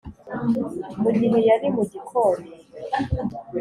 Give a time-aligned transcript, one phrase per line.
[1.01, 2.45] mu gihe yari mu gikoni,